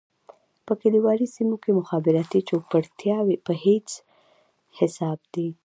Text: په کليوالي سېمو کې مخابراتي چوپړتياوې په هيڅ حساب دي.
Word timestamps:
په 0.65 0.73
کليوالي 0.81 1.27
سېمو 1.35 1.57
کې 1.63 1.71
مخابراتي 1.79 2.39
چوپړتياوې 2.47 3.35
په 3.45 3.53
هيڅ 3.63 3.87
حساب 4.77 5.19
دي. 5.33 5.49